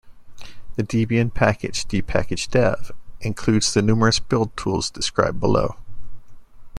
The 0.77 0.83
Debian 0.83 1.31
package 1.31 1.85
"dpkg-dev" 1.87 2.89
includes 3.19 3.71
the 3.75 3.83
numerous 3.83 4.17
build 4.17 4.57
tools 4.57 4.89
described 4.89 5.39
below. 5.39 5.75